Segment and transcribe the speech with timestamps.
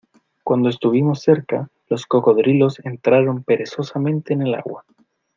[0.43, 4.83] cuando estuvimos cerca, los cocodrilos entraron perezosamente en el agua.